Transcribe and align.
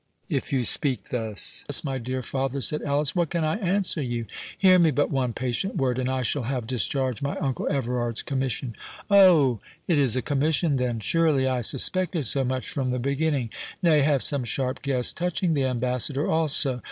"If 0.29 0.51
you 0.51 0.65
speak 0.65 1.09
thus, 1.09 1.63
my 1.83 1.99
dear 1.99 2.23
father," 2.23 2.59
said 2.59 2.81
Alice, 2.81 3.15
"what 3.15 3.29
can 3.29 3.43
I 3.43 3.59
answer 3.59 4.01
you? 4.01 4.25
Hear 4.57 4.79
me 4.79 4.89
but 4.89 5.11
one 5.11 5.31
patient 5.31 5.75
word, 5.75 5.99
and 5.99 6.09
I 6.09 6.23
shall 6.23 6.41
have 6.41 6.65
discharged 6.65 7.21
my 7.21 7.37
uncle 7.37 7.71
Everard's 7.71 8.23
commission." 8.23 8.75
"Oh, 9.11 9.59
it 9.87 9.99
is 9.99 10.15
a 10.15 10.23
commission, 10.23 10.77
then? 10.77 11.01
Surely, 11.01 11.47
I 11.47 11.61
suspected 11.61 12.25
so 12.25 12.43
much 12.43 12.67
from 12.67 12.89
the 12.89 12.97
beginning—nay, 12.97 14.01
have 14.01 14.23
some 14.23 14.43
sharp 14.43 14.81
guess 14.81 15.13
touching 15.13 15.53
the 15.53 15.65
ambassador 15.65 16.27
also. 16.27 16.79